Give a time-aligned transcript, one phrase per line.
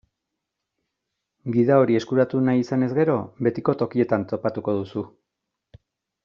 [1.55, 3.19] Gida hori eskuratu nahi izanez gero,
[3.49, 5.07] betiko tokietan topatuko duzu.